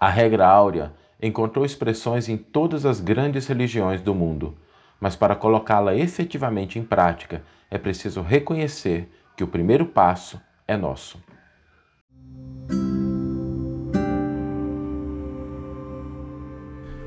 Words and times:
A 0.00 0.08
regra 0.08 0.46
áurea 0.46 0.94
encontrou 1.22 1.62
expressões 1.62 2.26
em 2.26 2.38
todas 2.38 2.86
as 2.86 3.00
grandes 3.00 3.46
religiões 3.46 4.00
do 4.00 4.14
mundo, 4.14 4.56
mas 4.98 5.14
para 5.14 5.36
colocá-la 5.36 5.94
efetivamente 5.94 6.78
em 6.78 6.82
prática 6.82 7.42
é 7.70 7.76
preciso 7.76 8.22
reconhecer 8.22 9.10
que 9.36 9.44
o 9.44 9.46
primeiro 9.46 9.84
passo 9.84 10.40
é 10.66 10.74
nosso. 10.74 11.22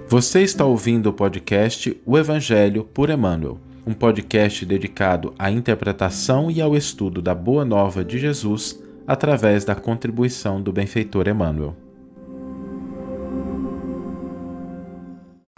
Você 0.08 0.44
está 0.44 0.64
ouvindo 0.64 1.08
o 1.08 1.14
podcast 1.14 2.00
O 2.06 2.16
Evangelho 2.16 2.84
por 2.84 3.10
Emmanuel, 3.10 3.58
um 3.88 3.94
podcast 3.94 4.64
dedicado 4.68 5.34
à 5.40 5.50
interpretação 5.50 6.52
e 6.52 6.62
ao 6.62 6.76
estudo 6.76 7.24
da 7.24 7.34
Boa 7.34 7.66
Nova 7.66 8.06
de 8.06 8.20
Jesus 8.20 8.80
através 9.08 9.66
da 9.66 9.74
contribuição 9.74 10.62
do 10.62 10.72
benfeitor 10.72 11.28
Emmanuel. 11.28 11.76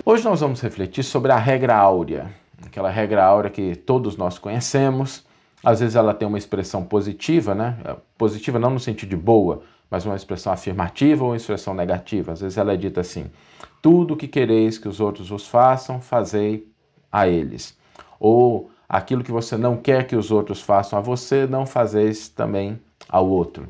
Hoje 0.08 0.23
nós 0.23 0.40
vamos 0.40 0.62
refletir 0.62 1.04
sobre 1.04 1.32
a 1.32 1.36
regra 1.36 1.76
áurea, 1.76 2.32
aquela 2.63 2.91
regra 2.91 3.26
áurea 3.26 3.50
que 3.50 3.76
todos 3.76 4.16
nós 4.16 4.38
conhecemos. 4.38 5.26
Às 5.63 5.80
vezes 5.80 5.96
ela 5.96 6.13
tem 6.13 6.27
uma 6.27 6.38
expressão 6.38 6.84
positiva, 6.84 7.55
né? 7.55 7.76
Positiva 8.16 8.60
não 8.60 8.70
no 8.70 8.80
sentido 8.80 9.10
de 9.10 9.16
boa, 9.16 9.63
mas 9.90 10.05
uma 10.05 10.16
expressão 10.16 10.54
afirmativa 10.54 11.23
ou 11.23 11.32
uma 11.32 11.36
expressão 11.36 11.73
negativa. 11.73 12.34
Às 12.34 12.41
vezes 12.41 12.55
ela 12.55 12.72
é 12.72 12.77
dita 12.77 13.02
assim: 13.02 13.32
tudo 13.82 14.13
o 14.13 14.16
que 14.16 14.27
quereis 14.27 14.77
que 14.77 14.88
os 14.88 14.99
outros 14.99 15.30
vos 15.30 15.48
façam, 15.48 15.99
fazei 15.99 16.68
a 17.12 17.27
eles. 17.27 17.76
Ou 18.20 18.70
aquilo 18.88 19.24
que 19.24 19.32
você 19.32 19.58
não 19.58 19.76
quer 19.76 20.05
que 20.05 20.16
os 20.16 20.30
outros 20.30 20.62
façam 20.62 20.99
a 20.99 21.02
você, 21.02 21.48
não 21.48 21.66
fazeis 21.66 22.30
também 22.30 22.80
ao 23.10 23.27
outro. 23.27 23.70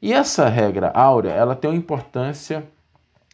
E 0.00 0.14
essa 0.14 0.48
regra 0.48 0.90
áurea, 0.94 1.32
ela 1.32 1.54
tem 1.54 1.68
uma 1.68 1.76
importância 1.76 2.66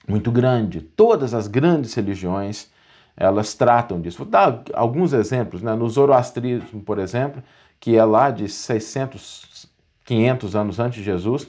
muito 0.06 0.30
grande. 0.30 0.80
Todas 0.80 1.34
as 1.34 1.46
grandes 1.46 1.94
religiões, 1.94 2.70
elas 3.16 3.54
tratam 3.54 4.00
disso. 4.00 4.18
Vou 4.18 4.26
dar 4.26 4.62
alguns 4.72 5.12
exemplos, 5.12 5.62
né? 5.62 5.74
No 5.74 5.88
zoroastrismo, 5.88 6.82
por 6.82 6.98
exemplo, 6.98 7.42
que 7.80 7.96
é 7.96 8.04
lá 8.04 8.30
de 8.30 8.48
600, 8.48 9.68
500 10.04 10.56
anos 10.56 10.78
antes 10.78 10.98
de 10.98 11.04
Jesus, 11.04 11.48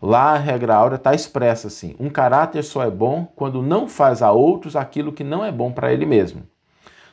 Lá 0.00 0.34
a 0.34 0.36
regra 0.36 0.74
áurea 0.74 0.96
está 0.96 1.14
expressa 1.14 1.68
assim: 1.68 1.94
um 1.98 2.10
caráter 2.10 2.62
só 2.62 2.82
é 2.82 2.90
bom 2.90 3.26
quando 3.34 3.62
não 3.62 3.88
faz 3.88 4.22
a 4.22 4.30
outros 4.30 4.76
aquilo 4.76 5.12
que 5.12 5.24
não 5.24 5.44
é 5.44 5.50
bom 5.50 5.72
para 5.72 5.92
ele 5.92 6.04
mesmo. 6.04 6.42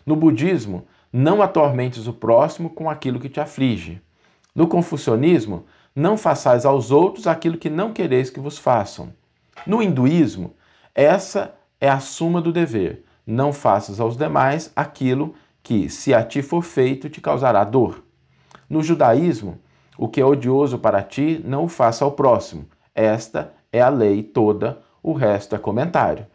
No 0.06 0.16
budismo, 0.16 0.86
não 1.12 1.42
atormentes 1.42 2.08
o 2.08 2.14
próximo 2.14 2.70
com 2.70 2.90
aquilo 2.90 3.20
que 3.20 3.30
te 3.30 3.40
aflige. 3.40 4.02
No 4.54 4.68
confucionismo, 4.68 5.66
não 5.96 6.18
façais 6.18 6.66
aos 6.66 6.92
outros 6.92 7.26
aquilo 7.26 7.58
que 7.58 7.70
não 7.70 7.94
quereis 7.94 8.30
que 8.30 8.40
vos 8.40 8.58
façam. 8.58 9.14
No 9.66 9.82
hinduísmo, 9.82 10.54
essa 10.96 11.56
é 11.80 11.90
a 11.90 12.00
suma 12.00 12.42
do 12.42 12.52
dever. 12.52 13.04
Não 13.26 13.52
faças 13.52 14.00
aos 14.00 14.18
demais 14.18 14.72
aquilo 14.76 15.34
que, 15.62 15.90
se 15.90 16.14
a 16.14 16.24
ti 16.24 16.42
for 16.42 16.62
feito, 16.62 17.10
te 17.10 17.22
causará 17.22 17.64
dor. 17.64 18.04
No 18.70 18.84
judaísmo, 18.84 19.60
o 19.98 20.08
que 20.08 20.20
é 20.20 20.26
odioso 20.26 20.78
para 20.78 21.02
ti, 21.02 21.42
não 21.44 21.66
o 21.66 21.68
faça 21.68 22.04
ao 22.04 22.12
próximo. 22.12 22.68
Esta 22.94 23.54
é 23.72 23.82
a 23.82 23.90
lei 23.90 24.22
toda, 24.22 24.82
o 25.02 25.14
resto 25.14 25.56
é 25.56 25.58
comentário. 25.58 26.28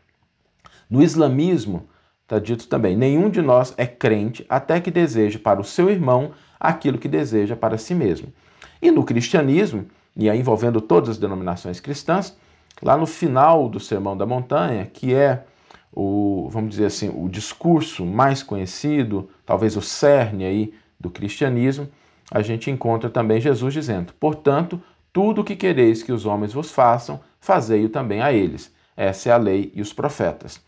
No 0.89 1.03
islamismo, 1.03 1.89
está 2.23 2.39
dito 2.39 2.67
também: 2.69 2.97
nenhum 2.97 3.29
de 3.29 3.43
nós 3.43 3.75
é 3.77 3.87
crente 3.87 4.45
até 4.49 4.81
que 4.81 4.91
deseje 4.91 5.39
para 5.39 5.61
o 5.61 5.65
seu 5.65 5.91
irmão 5.91 6.33
aquilo 6.59 6.99
que 6.99 7.09
deseja 7.09 7.55
para 7.55 7.79
si 7.79 7.95
mesmo. 7.95 8.33
E 8.81 8.91
no 8.91 9.05
cristianismo, 9.05 9.87
e 10.17 10.29
aí 10.29 10.39
envolvendo 10.39 10.81
todas 10.81 11.11
as 11.11 11.19
denominações 11.19 11.81
cristãs, 11.81 12.37
lá 12.83 12.97
no 12.97 13.07
final 13.07 13.69
do 13.69 13.81
Sermão 13.81 14.17
da 14.17 14.27
Montanha, 14.27 14.87
que 14.87 15.15
é 15.15 15.45
o, 15.93 16.49
vamos 16.51 16.71
dizer 16.71 16.87
assim, 16.87 17.09
o 17.09 17.29
discurso 17.29 18.05
mais 18.05 18.43
conhecido, 18.43 19.29
talvez 19.45 19.77
o 19.77 19.83
cerne 19.83 20.45
aí 20.45 20.75
do 20.99 21.11
cristianismo, 21.11 21.89
a 22.31 22.43
gente 22.43 22.71
encontra 22.71 23.09
também 23.09 23.41
Jesus 23.41 23.73
dizendo: 23.75 24.13
Portanto, 24.21 24.81
tudo 25.13 25.41
o 25.41 25.45
que 25.45 25.57
quereis 25.57 26.03
que 26.03 26.13
os 26.13 26.27
homens 26.27 26.53
vos 26.53 26.71
façam, 26.71 27.21
fazei-o 27.41 27.89
também 27.89 28.21
a 28.21 28.33
eles. 28.33 28.73
Essa 28.97 29.31
é 29.31 29.33
a 29.33 29.37
lei 29.37 29.73
e 29.75 29.81
os 29.81 29.93
profetas. 29.93 30.61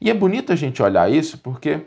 E 0.00 0.10
é 0.10 0.14
bonito 0.14 0.52
a 0.52 0.56
gente 0.56 0.82
olhar 0.82 1.10
isso 1.10 1.38
porque 1.38 1.80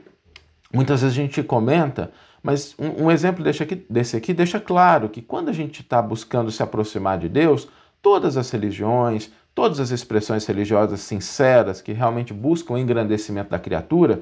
muitas 0.73 1.01
vezes 1.01 1.17
a 1.17 1.21
gente 1.21 1.43
comenta, 1.43 2.11
mas 2.41 2.75
um, 2.77 3.05
um 3.05 3.11
exemplo 3.11 3.43
desse 3.43 3.63
aqui, 3.63 3.85
desse 3.89 4.17
aqui 4.17 4.33
deixa 4.33 4.59
claro 4.59 5.09
que 5.09 5.21
quando 5.21 5.49
a 5.49 5.53
gente 5.53 5.81
está 5.81 6.01
buscando 6.01 6.51
se 6.51 6.61
aproximar 6.61 7.17
de 7.17 7.29
Deus, 7.29 7.67
todas 8.01 8.37
as 8.37 8.49
religiões, 8.49 9.31
todas 9.59 9.81
as 9.81 9.91
expressões 9.91 10.45
religiosas 10.45 11.01
sinceras 11.01 11.81
que 11.81 11.91
realmente 11.91 12.33
buscam 12.33 12.75
o 12.75 12.77
engrandecimento 12.77 13.49
da 13.49 13.59
criatura, 13.59 14.21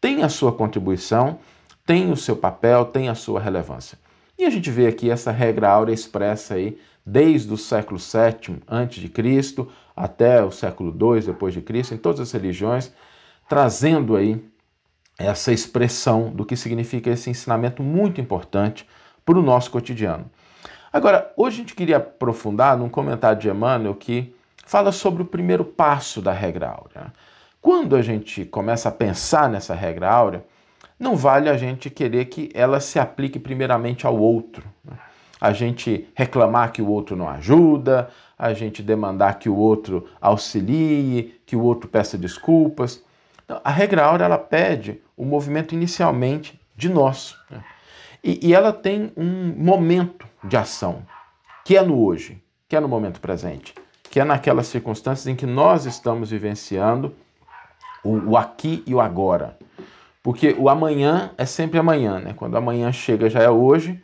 têm 0.00 0.22
a 0.22 0.28
sua 0.28 0.52
contribuição, 0.52 1.40
têm 1.84 2.12
o 2.12 2.16
seu 2.16 2.36
papel, 2.36 2.84
têm 2.84 3.08
a 3.08 3.16
sua 3.16 3.40
relevância. 3.40 3.98
E 4.38 4.44
a 4.44 4.50
gente 4.50 4.70
vê 4.70 4.86
aqui 4.86 5.10
essa 5.10 5.32
regra 5.32 5.68
áurea 5.68 5.92
expressa 5.92 6.54
aí 6.54 6.78
desde 7.04 7.52
o 7.52 7.56
século 7.56 7.98
VII 7.98 8.60
a.C. 8.68 9.66
até 9.96 10.44
o 10.44 10.52
século 10.52 10.90
II 10.92 11.22
depois 11.22 11.52
de 11.52 11.60
Cristo, 11.60 11.92
em 11.92 11.98
todas 11.98 12.20
as 12.20 12.30
religiões, 12.30 12.92
trazendo 13.48 14.14
aí 14.14 14.40
essa 15.18 15.50
expressão 15.50 16.30
do 16.30 16.44
que 16.44 16.54
significa 16.54 17.10
esse 17.10 17.28
ensinamento 17.28 17.82
muito 17.82 18.20
importante 18.20 18.86
para 19.26 19.36
o 19.36 19.42
nosso 19.42 19.72
cotidiano. 19.72 20.30
Agora, 20.92 21.32
hoje 21.36 21.56
a 21.56 21.58
gente 21.62 21.74
queria 21.74 21.96
aprofundar 21.96 22.78
num 22.78 22.88
comentário 22.88 23.40
de 23.40 23.48
Emmanuel 23.48 23.96
que 23.96 24.37
fala 24.68 24.92
sobre 24.92 25.22
o 25.22 25.24
primeiro 25.24 25.64
passo 25.64 26.20
da 26.20 26.30
regra 26.30 26.68
áurea. 26.68 27.10
Quando 27.58 27.96
a 27.96 28.02
gente 28.02 28.44
começa 28.44 28.90
a 28.90 28.92
pensar 28.92 29.48
nessa 29.48 29.74
regra 29.74 30.10
áurea, 30.10 30.44
não 31.00 31.16
vale 31.16 31.48
a 31.48 31.56
gente 31.56 31.88
querer 31.88 32.26
que 32.26 32.50
ela 32.52 32.78
se 32.78 32.98
aplique 32.98 33.38
primeiramente 33.38 34.06
ao 34.06 34.14
outro. 34.14 34.62
Né? 34.84 34.92
A 35.40 35.54
gente 35.54 36.06
reclamar 36.14 36.70
que 36.70 36.82
o 36.82 36.88
outro 36.90 37.16
não 37.16 37.30
ajuda, 37.30 38.10
a 38.38 38.52
gente 38.52 38.82
demandar 38.82 39.38
que 39.38 39.48
o 39.48 39.56
outro 39.56 40.06
auxilie, 40.20 41.40
que 41.46 41.56
o 41.56 41.62
outro 41.62 41.88
peça 41.88 42.18
desculpas. 42.18 43.02
Então, 43.46 43.62
a 43.64 43.70
regra 43.70 44.04
áurea 44.04 44.26
ela 44.26 44.38
pede 44.38 45.00
o 45.16 45.24
movimento 45.24 45.74
inicialmente 45.74 46.60
de 46.76 46.90
nós. 46.90 47.34
Né? 47.50 47.64
E, 48.22 48.48
e 48.48 48.54
ela 48.54 48.74
tem 48.74 49.14
um 49.16 49.54
momento 49.56 50.26
de 50.44 50.58
ação, 50.58 51.06
que 51.64 51.74
é 51.74 51.82
no 51.82 52.04
hoje, 52.04 52.38
que 52.68 52.76
é 52.76 52.80
no 52.80 52.88
momento 52.88 53.18
presente, 53.18 53.74
que 54.18 54.22
é 54.22 54.24
naquelas 54.24 54.66
circunstâncias 54.66 55.28
em 55.28 55.36
que 55.36 55.46
nós 55.46 55.86
estamos 55.86 56.32
vivenciando 56.32 57.14
o, 58.02 58.30
o 58.30 58.36
aqui 58.36 58.82
e 58.84 58.92
o 58.92 59.00
agora. 59.00 59.56
Porque 60.24 60.56
o 60.58 60.68
amanhã 60.68 61.30
é 61.38 61.44
sempre 61.44 61.78
amanhã, 61.78 62.18
né? 62.18 62.32
Quando 62.34 62.56
amanhã 62.56 62.90
chega 62.90 63.30
já 63.30 63.40
é 63.40 63.48
hoje 63.48 64.02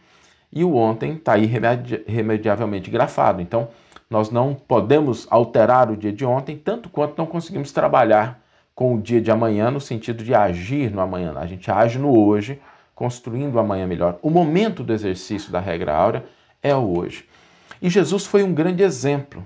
e 0.53 0.62
o 0.62 0.76
ontem 0.76 1.14
está 1.14 1.36
irremediavelmente 1.36 2.92
grafado. 2.92 3.42
Então, 3.42 3.66
nós 4.08 4.30
não 4.30 4.54
podemos 4.54 5.26
alterar 5.30 5.91
o 5.91 5.97
dia 5.97 6.12
de 6.12 6.24
ontem, 6.24 6.56
tanto 6.56 6.88
quanto 6.88 7.19
não 7.19 7.26
conseguimos 7.26 7.72
trabalhar 7.72 8.41
com 8.72 8.94
o 8.94 9.03
dia 9.03 9.20
de 9.20 9.32
amanhã 9.32 9.69
no 9.69 9.80
sentido 9.80 10.22
de 10.22 10.32
agir 10.32 10.92
no 10.92 11.00
amanhã. 11.00 11.34
A 11.36 11.47
gente 11.47 11.69
age 11.72 11.98
no 11.98 12.16
hoje, 12.16 12.60
construindo 12.94 13.56
o 13.56 13.58
amanhã 13.58 13.84
melhor. 13.84 14.16
O 14.22 14.30
momento 14.30 14.84
do 14.84 14.92
exercício 14.92 15.50
da 15.50 15.58
regra 15.58 15.92
áurea 15.92 16.24
é 16.62 16.72
o 16.72 16.97
hoje. 16.97 17.28
E 17.82 17.91
Jesus 17.91 18.24
foi 18.24 18.44
um 18.44 18.54
grande 18.54 18.84
exemplo 18.84 19.44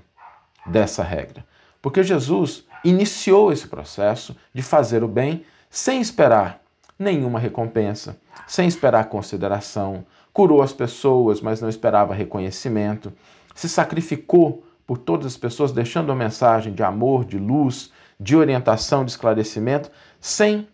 dessa 0.65 1.03
regra, 1.03 1.45
porque 1.81 2.03
Jesus 2.03 2.65
iniciou 2.83 3.51
esse 3.51 3.67
processo 3.67 4.35
de 4.53 4.61
fazer 4.61 5.03
o 5.03 5.07
bem 5.07 5.45
sem 5.69 6.01
esperar 6.01 6.61
nenhuma 6.97 7.39
recompensa, 7.39 8.17
sem 8.47 8.67
esperar 8.67 9.05
consideração, 9.05 10.05
curou 10.33 10.61
as 10.61 10.73
pessoas, 10.73 11.41
mas 11.41 11.61
não 11.61 11.69
esperava 11.69 12.13
reconhecimento, 12.13 13.11
se 13.55 13.69
sacrificou 13.69 14.63
por 14.85 14.97
todas 14.97 15.27
as 15.27 15.37
pessoas, 15.37 15.71
deixando 15.71 16.09
uma 16.09 16.15
mensagem 16.15 16.73
de 16.73 16.81
amor, 16.81 17.23
de 17.23 17.37
luz, 17.37 17.91
de 18.19 18.35
orientação, 18.35 19.05
de 19.05 19.11
esclarecimento, 19.11 19.91
sem 20.19 20.67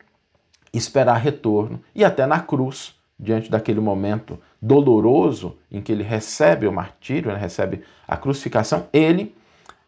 esperar 0.74 1.18
retorno. 1.18 1.82
E 1.94 2.04
até 2.04 2.26
na 2.26 2.40
cruz, 2.40 2.96
diante 3.20 3.52
daquele 3.52 3.80
momento 3.80 4.40
doloroso 4.62 5.58
em 5.72 5.82
que 5.82 5.92
ele 5.92 6.04
recebe 6.04 6.66
o 6.68 6.72
martírio, 6.72 7.30
ele 7.30 7.40
recebe 7.40 7.84
a 8.08 8.16
crucificação, 8.18 8.88
ele 8.92 9.36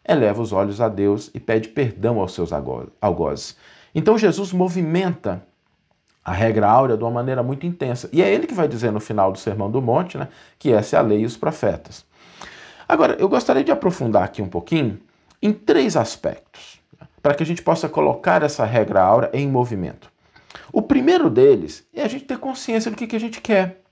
eleva 0.08 0.40
os 0.40 0.52
olhos 0.52 0.80
a 0.80 0.88
Deus 0.88 1.30
e 1.34 1.38
pede 1.38 1.68
perdão 1.68 2.18
aos 2.18 2.32
seus 2.32 2.50
algozes. 3.00 3.56
Então 3.94 4.16
Jesus 4.16 4.52
movimenta 4.52 5.46
a 6.24 6.32
regra 6.32 6.68
áurea 6.68 6.96
de 6.96 7.04
uma 7.04 7.10
maneira 7.10 7.42
muito 7.42 7.66
intensa. 7.66 8.08
E 8.12 8.22
é 8.22 8.32
ele 8.32 8.46
que 8.46 8.54
vai 8.54 8.68
dizer 8.68 8.90
no 8.90 9.00
final 9.00 9.32
do 9.32 9.38
Sermão 9.38 9.70
do 9.70 9.80
Monte 9.80 10.18
né, 10.18 10.28
que 10.58 10.72
essa 10.72 10.96
é 10.96 10.98
a 10.98 11.02
lei 11.02 11.20
e 11.20 11.26
os 11.26 11.36
profetas. 11.36 12.04
Agora, 12.88 13.16
eu 13.18 13.28
gostaria 13.28 13.64
de 13.64 13.70
aprofundar 13.70 14.24
aqui 14.24 14.42
um 14.42 14.48
pouquinho 14.48 14.98
em 15.40 15.52
três 15.52 15.96
aspectos, 15.96 16.80
né, 17.00 17.06
para 17.22 17.34
que 17.34 17.42
a 17.42 17.46
gente 17.46 17.62
possa 17.62 17.88
colocar 17.88 18.42
essa 18.42 18.64
regra 18.64 19.02
áurea 19.02 19.30
em 19.32 19.48
movimento. 19.48 20.10
O 20.72 20.82
primeiro 20.82 21.30
deles 21.30 21.86
é 21.94 22.02
a 22.02 22.08
gente 22.08 22.24
ter 22.24 22.38
consciência 22.38 22.90
do 22.90 22.96
que, 22.96 23.06
que 23.06 23.16
a 23.16 23.20
gente 23.20 23.40
quer. 23.40 23.82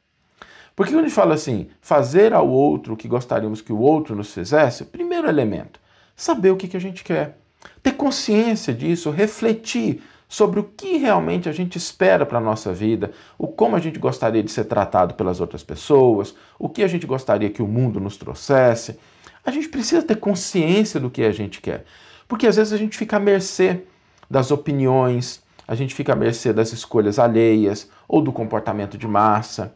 Porque 0.74 0.92
quando 0.92 1.04
a 1.04 1.08
gente 1.08 1.14
fala 1.14 1.34
assim, 1.34 1.68
fazer 1.80 2.34
ao 2.34 2.46
outro 2.46 2.94
o 2.94 2.96
que 2.96 3.08
gostaríamos 3.08 3.62
que 3.62 3.72
o 3.72 3.78
outro 3.78 4.14
nos 4.14 4.32
fizesse, 4.32 4.84
primeiro 4.84 5.26
elemento, 5.26 5.80
saber 6.16 6.50
o 6.50 6.56
que, 6.56 6.66
que 6.66 6.76
a 6.76 6.80
gente 6.80 7.04
quer. 7.04 7.38
ter 7.82 7.92
consciência 7.92 8.72
disso, 8.72 9.10
refletir 9.10 10.02
sobre 10.28 10.58
o 10.58 10.64
que 10.64 10.96
realmente 10.96 11.48
a 11.48 11.52
gente 11.52 11.76
espera 11.76 12.26
para 12.26 12.38
a 12.38 12.40
nossa 12.40 12.72
vida, 12.72 13.12
o 13.38 13.46
como 13.46 13.76
a 13.76 13.78
gente 13.78 13.98
gostaria 13.98 14.42
de 14.42 14.50
ser 14.50 14.64
tratado 14.64 15.14
pelas 15.14 15.40
outras 15.40 15.62
pessoas, 15.62 16.34
o 16.58 16.68
que 16.68 16.82
a 16.82 16.88
gente 16.88 17.06
gostaria 17.06 17.50
que 17.50 17.62
o 17.62 17.68
mundo 17.68 18.00
nos 18.00 18.16
trouxesse. 18.16 18.98
A 19.44 19.50
gente 19.50 19.68
precisa 19.68 20.02
ter 20.02 20.16
consciência 20.16 20.98
do 20.98 21.10
que 21.10 21.22
a 21.22 21.30
gente 21.30 21.60
quer, 21.60 21.84
porque 22.26 22.46
às 22.46 22.56
vezes 22.56 22.72
a 22.72 22.76
gente 22.76 22.98
fica 22.98 23.16
à 23.16 23.20
mercê 23.20 23.82
das 24.28 24.50
opiniões, 24.50 25.42
a 25.68 25.74
gente 25.74 25.94
fica 25.94 26.12
à 26.12 26.16
mercê 26.16 26.52
das 26.52 26.72
escolhas 26.72 27.18
alheias 27.18 27.88
ou 28.08 28.20
do 28.20 28.32
comportamento 28.32 28.98
de 28.98 29.06
massa. 29.06 29.74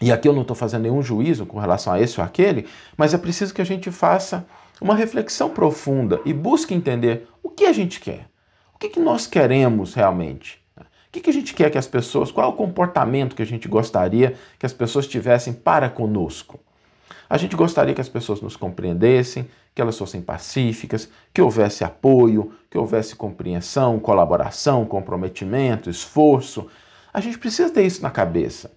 E 0.00 0.10
aqui 0.10 0.28
eu 0.28 0.32
não 0.32 0.42
estou 0.42 0.56
fazendo 0.56 0.82
nenhum 0.82 1.02
juízo 1.02 1.46
com 1.46 1.58
relação 1.58 1.92
a 1.92 2.00
esse 2.00 2.20
ou 2.20 2.26
aquele, 2.26 2.66
mas 2.96 3.14
é 3.14 3.18
preciso 3.18 3.54
que 3.54 3.62
a 3.62 3.64
gente 3.64 3.90
faça 3.90 4.44
uma 4.82 4.96
reflexão 4.96 5.48
profunda 5.48 6.20
e 6.24 6.32
busque 6.32 6.74
entender 6.74 7.28
o 7.40 7.48
que 7.48 7.66
a 7.66 7.72
gente 7.72 8.00
quer. 8.00 8.26
O 8.74 8.78
que, 8.78 8.88
que 8.88 8.98
nós 8.98 9.28
queremos 9.28 9.94
realmente? 9.94 10.60
O 10.76 11.12
que, 11.12 11.20
que 11.20 11.30
a 11.30 11.32
gente 11.32 11.54
quer 11.54 11.70
que 11.70 11.78
as 11.78 11.86
pessoas, 11.86 12.32
qual 12.32 12.50
é 12.50 12.52
o 12.52 12.56
comportamento 12.56 13.36
que 13.36 13.42
a 13.42 13.46
gente 13.46 13.68
gostaria 13.68 14.34
que 14.58 14.66
as 14.66 14.72
pessoas 14.72 15.06
tivessem 15.06 15.52
para 15.52 15.88
conosco? 15.88 16.58
A 17.30 17.36
gente 17.36 17.54
gostaria 17.54 17.94
que 17.94 18.00
as 18.00 18.08
pessoas 18.08 18.40
nos 18.40 18.56
compreendessem, 18.56 19.48
que 19.72 19.80
elas 19.80 19.96
fossem 19.96 20.20
pacíficas, 20.20 21.08
que 21.32 21.40
houvesse 21.40 21.84
apoio, 21.84 22.52
que 22.68 22.76
houvesse 22.76 23.14
compreensão, 23.14 24.00
colaboração, 24.00 24.84
comprometimento, 24.84 25.88
esforço. 25.88 26.66
A 27.14 27.20
gente 27.20 27.38
precisa 27.38 27.70
ter 27.70 27.86
isso 27.86 28.02
na 28.02 28.10
cabeça. 28.10 28.72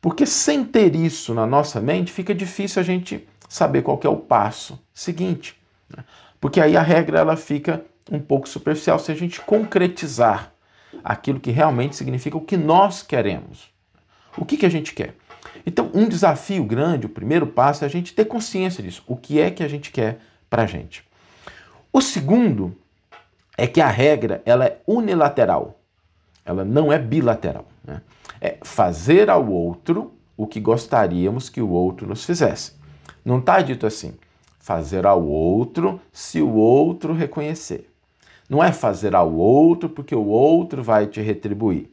Porque 0.00 0.24
sem 0.24 0.64
ter 0.64 0.94
isso 0.94 1.34
na 1.34 1.46
nossa 1.46 1.80
mente, 1.80 2.10
fica 2.10 2.34
difícil 2.34 2.80
a 2.80 2.84
gente 2.84 3.28
saber 3.48 3.82
qual 3.82 4.00
é 4.02 4.08
o 4.08 4.16
passo 4.16 4.78
seguinte. 4.92 5.56
Né? 5.94 6.04
Porque 6.40 6.60
aí 6.60 6.76
a 6.76 6.82
regra 6.82 7.18
ela 7.18 7.36
fica 7.36 7.84
um 8.10 8.20
pouco 8.20 8.48
superficial 8.48 8.98
se 8.98 9.10
a 9.10 9.14
gente 9.14 9.40
concretizar 9.40 10.52
aquilo 11.02 11.40
que 11.40 11.50
realmente 11.50 11.96
significa 11.96 12.36
o 12.36 12.40
que 12.40 12.56
nós 12.56 13.02
queremos. 13.02 13.68
O 14.36 14.44
que, 14.44 14.56
que 14.56 14.66
a 14.66 14.70
gente 14.70 14.94
quer? 14.94 15.14
Então, 15.64 15.90
um 15.94 16.08
desafio 16.08 16.64
grande, 16.64 17.06
o 17.06 17.10
primeiro 17.10 17.46
passo 17.46 17.84
é 17.84 17.86
a 17.86 17.90
gente 17.90 18.14
ter 18.14 18.24
consciência 18.26 18.82
disso. 18.82 19.02
O 19.06 19.16
que 19.16 19.40
é 19.40 19.50
que 19.50 19.62
a 19.62 19.68
gente 19.68 19.90
quer 19.90 20.18
para 20.48 20.62
a 20.62 20.66
gente? 20.66 21.04
O 21.92 22.00
segundo 22.00 22.76
é 23.56 23.66
que 23.66 23.80
a 23.80 23.88
regra 23.88 24.42
ela 24.44 24.66
é 24.66 24.80
unilateral. 24.86 25.80
Ela 26.44 26.64
não 26.64 26.92
é 26.92 26.98
bilateral. 26.98 27.66
Né? 27.82 28.02
É 28.40 28.58
fazer 28.62 29.30
ao 29.30 29.48
outro 29.50 30.12
o 30.36 30.46
que 30.46 30.60
gostaríamos 30.60 31.48
que 31.48 31.60
o 31.60 31.70
outro 31.70 32.06
nos 32.06 32.24
fizesse. 32.24 32.72
Não 33.26 33.40
está 33.40 33.60
dito 33.60 33.88
assim, 33.88 34.14
fazer 34.60 35.04
ao 35.04 35.20
outro 35.26 36.00
se 36.12 36.40
o 36.40 36.54
outro 36.54 37.12
reconhecer. 37.12 37.90
Não 38.48 38.62
é 38.62 38.70
fazer 38.70 39.16
ao 39.16 39.34
outro 39.34 39.88
porque 39.88 40.14
o 40.14 40.26
outro 40.26 40.80
vai 40.80 41.08
te 41.08 41.20
retribuir. 41.20 41.90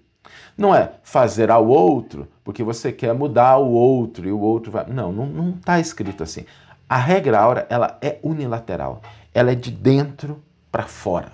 Não 0.55 0.75
é 0.75 0.91
fazer 1.01 1.49
ao 1.49 1.67
outro 1.67 2.27
porque 2.43 2.61
você 2.61 2.91
quer 2.91 3.15
mudar 3.15 3.57
o 3.57 3.71
outro 3.71 4.27
e 4.27 4.31
o 4.31 4.39
outro 4.39 4.71
vai. 4.71 4.85
Não, 4.85 5.11
não 5.11 5.55
está 5.57 5.79
escrito 5.79 6.21
assim. 6.21 6.45
A 6.87 6.97
regra 6.97 7.39
áurea 7.39 7.65
ela 7.67 7.97
é 7.99 8.19
unilateral. 8.21 9.01
Ela 9.33 9.53
é 9.53 9.55
de 9.55 9.71
dentro 9.71 10.39
para 10.71 10.83
fora. 10.83 11.31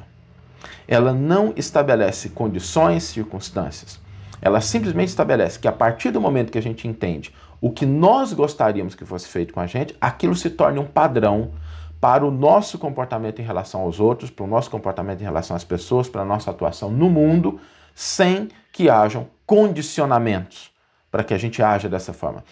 Ela 0.88 1.12
não 1.12 1.52
estabelece 1.58 2.30
condições, 2.30 3.04
circunstâncias. 3.04 4.00
Ela 4.42 4.62
simplesmente 4.62 5.10
estabelece 5.10 5.60
que 5.60 5.68
a 5.68 5.74
partir 5.74 6.12
do 6.12 6.22
momento 6.22 6.54
que 6.54 6.58
a 6.58 6.62
gente 6.62 6.88
entende 6.88 7.34
o 7.62 7.72
que 7.72 7.86
nós 7.86 8.34
gostaríamos 8.34 8.96
que 8.96 9.06
fosse 9.06 9.28
feito 9.28 9.54
com 9.54 9.60
a 9.60 9.68
gente, 9.68 9.96
aquilo 10.00 10.36
se 10.36 10.50
torne 10.50 10.80
um 10.80 10.86
padrão 10.86 11.52
para 12.00 12.26
o 12.26 12.32
nosso 12.32 12.78
comportamento 12.80 13.40
em 13.40 13.46
relação 13.46 13.82
aos 13.82 14.00
outros, 14.00 14.30
para 14.30 14.46
o 14.46 14.48
nosso 14.48 14.70
comportamento 14.70 15.22
em 15.22 15.26
relação 15.26 15.56
às 15.56 15.64
pessoas, 15.64 16.08
para 16.08 16.22
a 16.22 16.26
nossa 16.26 16.50
atuação 16.52 16.90
no 16.90 17.10
mundo, 17.10 17.60
sem 17.94 18.50
que 18.72 18.90
hajam 18.90 19.28
condicionamentos 19.46 20.72
para 21.12 21.24
que 21.24 21.34
a 21.34 21.38
gente 21.38 21.62
haja 21.62 21.90
dessa 21.90 22.14
forma. 22.14 22.44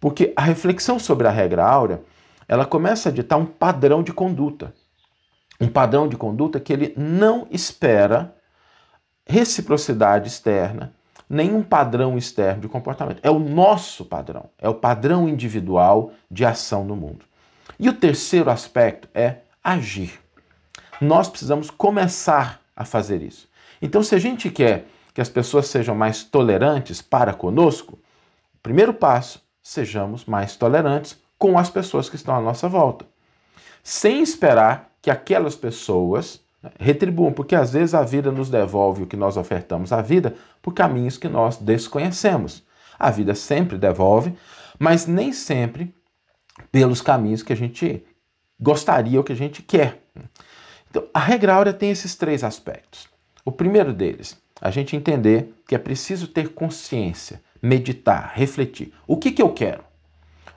Porque 0.00 0.32
a 0.36 0.42
reflexão 0.42 0.98
sobre 0.98 1.26
a 1.28 1.30
regra 1.30 1.64
áurea, 1.64 2.02
ela 2.48 2.64
começa 2.64 3.08
a 3.08 3.12
ditar 3.12 3.36
um 3.36 3.46
padrão 3.46 4.02
de 4.02 4.12
conduta. 4.12 4.74
Um 5.60 5.68
padrão 5.68 6.08
de 6.08 6.16
conduta 6.16 6.58
que 6.58 6.72
ele 6.72 6.94
não 6.96 7.46
espera 7.50 8.34
reciprocidade 9.26 10.28
externa, 10.28 10.94
nenhum 11.28 11.62
padrão 11.62 12.16
externo 12.16 12.62
de 12.62 12.68
comportamento. 12.68 13.20
É 13.22 13.30
o 13.30 13.38
nosso 13.38 14.04
padrão, 14.04 14.48
é 14.58 14.68
o 14.68 14.74
padrão 14.74 15.28
individual 15.28 16.12
de 16.30 16.44
ação 16.44 16.84
no 16.84 16.96
mundo. 16.96 17.24
E 17.78 17.88
o 17.88 17.92
terceiro 17.92 18.50
aspecto 18.50 19.08
é 19.14 19.38
agir. 19.62 20.18
Nós 21.00 21.28
precisamos 21.28 21.70
começar 21.70 22.60
a 22.74 22.84
fazer 22.84 23.22
isso. 23.22 23.48
Então, 23.80 24.02
se 24.02 24.14
a 24.14 24.18
gente 24.18 24.50
quer 24.50 24.86
que 25.14 25.20
as 25.20 25.28
pessoas 25.28 25.66
sejam 25.66 25.94
mais 25.94 26.24
tolerantes 26.24 27.02
para 27.02 27.34
conosco, 27.34 27.98
o 28.54 28.58
primeiro 28.62 28.94
passo, 28.94 29.42
sejamos 29.62 30.24
mais 30.24 30.56
tolerantes 30.56 31.16
com 31.38 31.58
as 31.58 31.70
pessoas 31.70 32.08
que 32.08 32.16
estão 32.16 32.34
à 32.34 32.40
nossa 32.40 32.68
volta. 32.68 33.06
Sem 33.82 34.22
esperar 34.22 34.90
que 35.00 35.10
aquelas 35.10 35.54
pessoas 35.54 36.40
retribuam, 36.78 37.32
porque 37.32 37.54
às 37.54 37.72
vezes 37.72 37.94
a 37.94 38.02
vida 38.02 38.32
nos 38.32 38.50
devolve 38.50 39.02
o 39.02 39.06
que 39.06 39.16
nós 39.16 39.36
ofertamos 39.36 39.92
à 39.92 40.02
vida 40.02 40.34
por 40.60 40.74
caminhos 40.74 41.16
que 41.16 41.28
nós 41.28 41.56
desconhecemos. 41.56 42.64
A 42.98 43.10
vida 43.10 43.34
sempre 43.34 43.78
devolve, 43.78 44.34
mas 44.78 45.06
nem 45.06 45.32
sempre 45.32 45.94
pelos 46.72 47.00
caminhos 47.00 47.42
que 47.42 47.52
a 47.52 47.56
gente 47.56 48.04
gostaria 48.60 49.18
ou 49.18 49.24
que 49.24 49.32
a 49.32 49.36
gente 49.36 49.62
quer. 49.62 50.02
Então, 50.90 51.04
a 51.14 51.20
regra 51.20 51.54
áurea 51.54 51.72
tem 51.72 51.90
esses 51.90 52.16
três 52.16 52.42
aspectos. 52.42 53.08
O 53.44 53.52
primeiro 53.52 53.92
deles, 53.92 54.40
a 54.60 54.70
gente 54.70 54.96
entender 54.96 55.54
que 55.66 55.74
é 55.74 55.78
preciso 55.78 56.26
ter 56.26 56.48
consciência, 56.48 57.40
meditar, 57.62 58.32
refletir. 58.34 58.92
O 59.06 59.16
que, 59.16 59.30
que 59.30 59.42
eu 59.42 59.52
quero? 59.52 59.84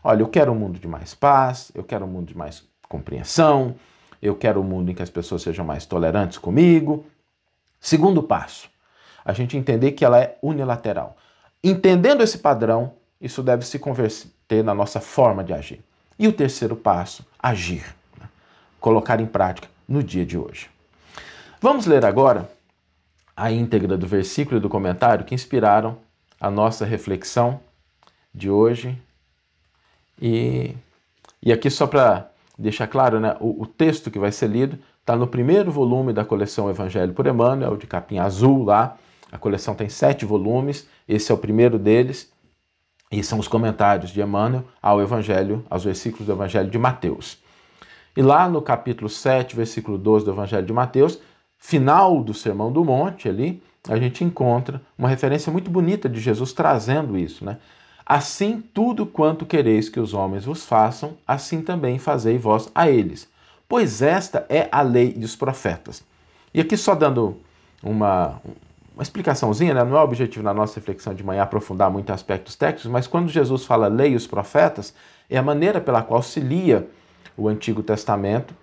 Olha, 0.04 0.22
eu 0.22 0.28
quero 0.28 0.52
um 0.52 0.56
mundo 0.56 0.80
de 0.80 0.88
mais 0.88 1.14
paz, 1.14 1.72
eu 1.76 1.84
quero 1.84 2.06
um 2.06 2.08
mundo 2.08 2.28
de 2.28 2.38
mais 2.38 2.64
compreensão, 2.90 3.76
eu 4.22 4.36
quero 4.36 4.62
um 4.62 4.64
mundo 4.64 4.92
em 4.92 4.94
que 4.94 5.02
as 5.02 5.10
pessoas 5.10 5.42
sejam 5.42 5.66
mais 5.66 5.86
tolerantes 5.86 6.38
comigo. 6.38 7.06
Segundo 7.80 8.22
passo, 8.22 8.70
a 9.26 9.34
gente 9.34 9.58
entender 9.58 9.94
que 9.94 10.06
ela 10.06 10.20
é 10.20 10.38
unilateral. 10.42 11.18
Entendendo 11.64 12.22
esse 12.22 12.38
padrão, 12.38 12.94
isso 13.20 13.42
deve 13.42 13.66
se 13.66 13.80
converter 13.80 14.64
na 14.64 14.74
nossa 14.74 15.00
forma 15.00 15.44
de 15.44 15.54
agir. 15.54 15.84
E 16.18 16.28
o 16.28 16.34
terceiro 16.34 16.76
passo, 16.76 17.26
agir. 17.40 17.96
Né? 18.20 18.30
Colocar 18.80 19.20
em 19.20 19.26
prática 19.26 19.68
no 19.88 20.04
dia 20.04 20.26
de 20.26 20.38
hoje. 20.38 20.70
Vamos 21.60 21.86
ler 21.86 22.06
agora 22.06 22.50
a 23.36 23.52
íntegra 23.52 23.98
do 23.98 24.08
versículo 24.08 24.58
e 24.58 24.60
do 24.60 24.70
comentário 24.70 25.26
que 25.26 25.34
inspiraram 25.34 25.98
a 26.40 26.50
nossa 26.50 26.86
reflexão 26.86 27.60
de 28.34 28.50
hoje. 28.50 29.00
E, 30.20 30.76
e 31.42 31.52
aqui, 31.52 31.70
só 31.70 31.88
para 31.88 32.31
deixar 32.62 32.88
claro, 32.88 33.20
né, 33.20 33.36
o, 33.40 33.64
o 33.64 33.66
texto 33.66 34.12
que 34.12 34.20
vai 34.20 34.32
ser 34.32 34.48
lido 34.48 34.78
está 35.00 35.16
no 35.16 35.28
primeiro 35.28 35.72
volume 35.72 36.14
da 36.14 36.24
coleção 36.24 36.70
Evangelho 36.70 37.14
por 37.14 37.26
Emmanuel, 37.26 37.76
de 37.76 37.88
capinha 37.88 38.24
azul 38.24 38.64
lá. 38.64 38.98
A 39.32 39.38
coleção 39.38 39.74
tem 39.74 39.90
sete 39.90 40.26
volumes, 40.26 40.88
esse 41.08 41.32
é 41.32 41.36
o 41.36 41.38
primeiro 41.38 41.80
deles, 41.80 42.32
e 43.12 43.24
são 43.24 43.40
os 43.40 43.48
comentários 43.48 44.12
de 44.12 44.22
Emmanuel 44.22 44.64
ao 44.82 45.02
Evangelho, 45.02 45.66
aos 45.70 45.84
versículos 45.84 46.28
do 46.28 46.34
Evangelho 46.34 46.70
de 46.70 46.78
Mateus. 46.78 47.38
E 48.16 48.22
lá 48.22 48.48
no 48.48 48.62
capítulo 48.62 49.10
7, 49.10 49.56
versículo 49.56 49.98
12 49.98 50.26
do 50.26 50.32
Evangelho 50.32 50.66
de 50.66 50.74
Mateus, 50.74 51.20
final 51.58 52.22
do 52.24 52.34
Sermão 52.34 52.72
do 52.72 52.84
Monte 52.84 53.28
ali, 53.28 53.62
a 53.88 53.98
gente 53.98 54.24
encontra 54.24 54.82
uma 54.98 55.10
referência 55.10 55.52
muito 55.52 55.72
bonita 55.72 56.08
de 56.08 56.20
Jesus 56.20 56.54
trazendo 56.54 57.18
isso, 57.18 57.44
né? 57.44 57.58
Assim, 58.06 58.62
tudo 58.74 59.06
quanto 59.06 59.46
quereis 59.46 59.90
que 59.90 60.00
os 60.00 60.14
homens 60.14 60.46
vos 60.46 60.66
façam, 60.66 61.18
assim 61.28 61.62
também 61.62 62.00
fazei 62.00 62.38
vós 62.38 62.70
a 62.74 62.90
eles. 62.90 63.30
Pois 63.68 64.02
esta 64.02 64.46
é 64.50 64.68
a 64.72 64.82
lei 64.82 65.14
e 65.18 65.24
os 65.24 65.36
profetas. 65.36 66.04
E 66.54 66.60
aqui 66.60 66.76
só 66.76 66.94
dando 66.94 67.38
uma, 67.82 68.42
uma 68.94 69.04
explicaçãozinha, 69.04 69.74
né? 69.74 69.84
não 69.84 69.96
é 69.96 70.00
o 70.00 70.04
objetivo 70.04 70.44
na 70.44 70.54
nossa 70.54 70.76
reflexão 70.76 71.14
de 71.14 71.24
manhã 71.24 71.44
aprofundar 71.44 71.90
muito 71.90 72.12
aspectos 72.12 72.56
técnicos, 72.56 72.92
mas 72.92 73.08
quando 73.08 73.30
Jesus 73.30 73.66
fala 73.66 73.88
lei 73.88 74.16
os 74.16 74.28
profetas, 74.28 74.94
é 75.30 75.38
a 75.38 75.44
maneira 75.44 75.80
pela 75.80 76.02
qual 76.02 76.22
se 76.22 76.40
lia 76.40 76.88
o 77.38 77.48
Antigo 77.48 77.82
Testamento 77.82 78.54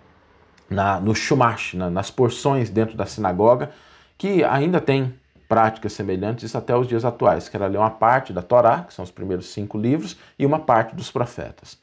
na, 0.68 1.00
no 1.00 1.14
Shumash, 1.14 1.74
na, 1.74 1.88
nas 1.88 2.10
porções 2.10 2.68
dentro 2.68 2.96
da 2.96 3.06
sinagoga, 3.06 3.70
que 4.18 4.44
ainda 4.44 4.80
tem 4.80 5.14
práticas 5.48 5.94
semelhantes 5.94 6.54
até 6.54 6.76
os 6.76 6.86
dias 6.86 7.04
atuais, 7.04 7.48
que 7.48 7.56
era 7.56 7.66
ler 7.66 7.78
uma 7.78 7.90
parte 7.90 8.32
da 8.32 8.42
Torá, 8.42 8.82
que 8.82 8.92
são 8.92 9.02
os 9.02 9.10
primeiros 9.10 9.46
cinco 9.46 9.78
livros, 9.78 10.16
e 10.38 10.44
uma 10.44 10.58
parte 10.58 10.94
dos 10.94 11.10
profetas. 11.10 11.78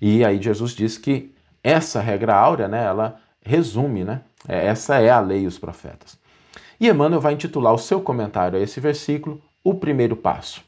E 0.00 0.24
aí 0.24 0.42
Jesus 0.42 0.72
diz 0.72 0.98
que 0.98 1.32
essa 1.62 2.00
regra 2.00 2.34
áurea, 2.34 2.66
né, 2.66 2.84
ela 2.84 3.20
resume, 3.40 4.04
né, 4.04 4.22
é, 4.46 4.66
essa 4.66 4.96
é 5.00 5.10
a 5.10 5.20
lei 5.20 5.42
e 5.42 5.46
os 5.46 5.58
profetas. 5.58 6.18
E 6.80 6.88
Emmanuel 6.88 7.20
vai 7.20 7.34
intitular 7.34 7.72
o 7.72 7.78
seu 7.78 8.00
comentário 8.00 8.58
a 8.58 8.62
esse 8.62 8.80
versículo, 8.80 9.40
O 9.62 9.74
Primeiro 9.74 10.16
Passo. 10.16 10.62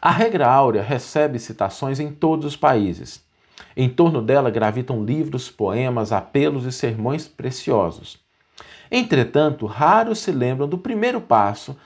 A 0.00 0.10
regra 0.10 0.46
áurea 0.48 0.82
recebe 0.82 1.38
citações 1.38 2.00
em 2.00 2.10
todos 2.12 2.44
os 2.44 2.56
países, 2.56 3.22
Em 3.76 3.88
torno 3.88 4.22
dela 4.22 4.50
gravitam 4.50 5.04
livros, 5.04 5.50
poemas, 5.50 6.12
apelos 6.12 6.64
e 6.64 6.72
sermões 6.72 7.26
preciosos. 7.26 8.23
Entretanto, 8.90 9.66
raros 9.66 10.20
se 10.20 10.30
lembram 10.30 10.68
do 10.68 10.78
primeiro 10.78 11.20
passo 11.20 11.76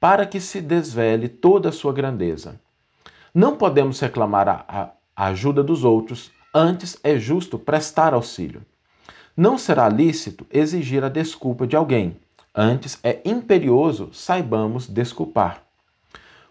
para 0.00 0.26
que 0.26 0.40
se 0.40 0.60
desvele 0.60 1.28
toda 1.28 1.68
a 1.68 1.72
sua 1.72 1.92
grandeza. 1.92 2.60
Não 3.34 3.56
podemos 3.56 3.98
reclamar 4.00 4.48
a, 4.48 4.90
a 5.16 5.26
ajuda 5.26 5.62
dos 5.62 5.84
outros, 5.84 6.30
antes 6.54 6.98
é 7.02 7.18
justo 7.18 7.58
prestar 7.58 8.14
auxílio. 8.14 8.62
Não 9.36 9.58
será 9.58 9.88
lícito 9.88 10.46
exigir 10.50 11.02
a 11.02 11.08
desculpa 11.08 11.66
de 11.66 11.74
alguém, 11.74 12.16
antes 12.54 12.98
é 13.02 13.20
imperioso 13.24 14.10
saibamos 14.12 14.86
desculpar. 14.86 15.62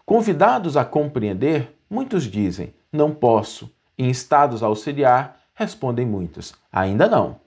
Convidados 0.04 0.76
a 0.76 0.84
compreender, 0.84 1.74
muitos 1.88 2.24
dizem: 2.24 2.74
não 2.92 3.14
posso. 3.14 3.72
Em 3.96 4.10
estados 4.10 4.62
a 4.62 4.66
auxiliar, 4.66 5.40
respondem 5.54 6.04
muitos: 6.04 6.54
ainda 6.70 7.08
não. 7.08 7.43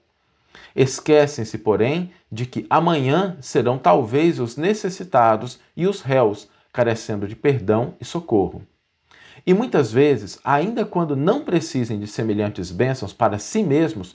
Esquecem-se, 0.74 1.58
porém, 1.58 2.12
de 2.30 2.46
que 2.46 2.66
amanhã 2.68 3.36
serão 3.40 3.78
talvez 3.78 4.38
os 4.38 4.56
necessitados 4.56 5.58
e 5.76 5.86
os 5.86 6.02
réus, 6.02 6.48
carecendo 6.72 7.26
de 7.26 7.34
perdão 7.34 7.94
e 8.00 8.04
socorro. 8.04 8.62
E 9.46 9.54
muitas 9.54 9.90
vezes, 9.90 10.38
ainda 10.44 10.84
quando 10.84 11.16
não 11.16 11.42
precisem 11.42 11.98
de 11.98 12.06
semelhantes 12.06 12.70
bênçãos 12.70 13.12
para 13.12 13.38
si 13.38 13.62
mesmos, 13.62 14.14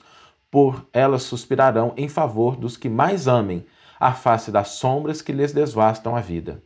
por 0.50 0.86
elas 0.92 1.24
suspirarão 1.24 1.92
em 1.96 2.08
favor 2.08 2.56
dos 2.56 2.76
que 2.76 2.88
mais 2.88 3.26
amem, 3.26 3.66
à 3.98 4.12
face 4.12 4.50
das 4.50 4.68
sombras 4.68 5.22
que 5.22 5.32
lhes 5.32 5.52
desvastam 5.52 6.14
a 6.14 6.20
vida. 6.20 6.62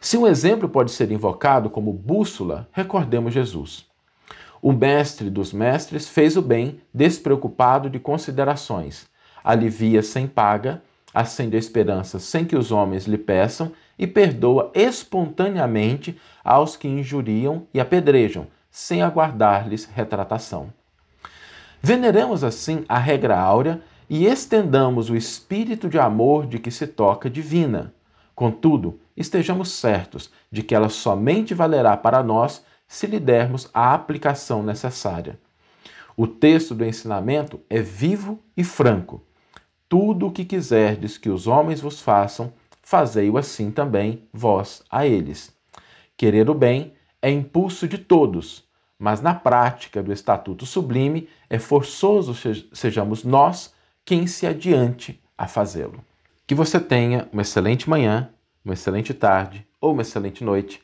Se 0.00 0.16
um 0.16 0.26
exemplo 0.26 0.68
pode 0.68 0.90
ser 0.90 1.10
invocado 1.10 1.68
como 1.70 1.92
bússola, 1.92 2.68
recordemos 2.72 3.32
Jesus. 3.32 3.86
O 4.66 4.72
mestre 4.72 5.28
dos 5.28 5.52
mestres 5.52 6.08
fez 6.08 6.38
o 6.38 6.40
bem, 6.40 6.80
despreocupado 6.90 7.90
de 7.90 7.98
considerações, 7.98 9.04
alivia 9.44 10.02
sem 10.02 10.26
paga, 10.26 10.82
acende 11.12 11.54
a 11.54 11.58
esperança 11.58 12.18
sem 12.18 12.46
que 12.46 12.56
os 12.56 12.72
homens 12.72 13.04
lhe 13.04 13.18
peçam 13.18 13.72
e 13.98 14.06
perdoa 14.06 14.70
espontaneamente 14.72 16.18
aos 16.42 16.78
que 16.78 16.88
injuriam 16.88 17.66
e 17.74 17.78
apedrejam, 17.78 18.46
sem 18.70 19.02
aguardar-lhes 19.02 19.84
retratação. 19.84 20.72
Veneremos 21.82 22.42
assim 22.42 22.86
a 22.88 22.98
regra 22.98 23.38
áurea 23.38 23.82
e 24.08 24.24
estendamos 24.24 25.10
o 25.10 25.14
espírito 25.14 25.90
de 25.90 25.98
amor 25.98 26.46
de 26.46 26.58
que 26.58 26.70
se 26.70 26.86
toca 26.86 27.28
divina. 27.28 27.92
Contudo, 28.34 28.98
estejamos 29.14 29.72
certos 29.72 30.30
de 30.50 30.62
que 30.62 30.74
ela 30.74 30.88
somente 30.88 31.52
valerá 31.52 31.98
para 31.98 32.22
nós 32.22 32.64
se 32.86 33.06
lhe 33.06 33.18
dermos 33.18 33.68
a 33.72 33.94
aplicação 33.94 34.62
necessária. 34.62 35.38
O 36.16 36.26
texto 36.26 36.74
do 36.74 36.84
ensinamento 36.84 37.60
é 37.68 37.80
vivo 37.80 38.38
e 38.56 38.62
franco. 38.62 39.22
Tudo 39.88 40.28
o 40.28 40.32
que 40.32 40.44
quiserdes 40.44 41.18
que 41.18 41.28
os 41.28 41.46
homens 41.46 41.80
vos 41.80 42.00
façam, 42.00 42.52
fazei-o 42.82 43.36
assim 43.36 43.70
também 43.70 44.22
vós 44.32 44.82
a 44.90 45.06
eles. 45.06 45.52
Querer 46.16 46.48
o 46.48 46.54
bem 46.54 46.92
é 47.20 47.30
impulso 47.30 47.88
de 47.88 47.98
todos, 47.98 48.64
mas 48.98 49.20
na 49.20 49.34
prática 49.34 50.02
do 50.02 50.12
Estatuto 50.12 50.64
Sublime 50.64 51.28
é 51.50 51.58
forçoso 51.58 52.34
sejamos 52.72 53.24
nós 53.24 53.74
quem 54.04 54.26
se 54.26 54.46
adiante 54.46 55.20
a 55.36 55.48
fazê-lo. 55.48 56.04
Que 56.46 56.54
você 56.54 56.78
tenha 56.78 57.28
uma 57.32 57.42
excelente 57.42 57.88
manhã, 57.88 58.30
uma 58.64 58.74
excelente 58.74 59.12
tarde 59.12 59.66
ou 59.80 59.92
uma 59.92 60.02
excelente 60.02 60.44
noite 60.44 60.83